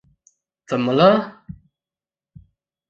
[0.67, 1.45] 怎么了？